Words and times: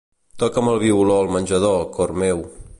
Toca'm 0.43 0.69
el 0.71 0.79
violó 0.85 1.19
al 1.25 1.31
menjador, 1.37 1.79
cor 1.99 2.19
meu. 2.25 2.47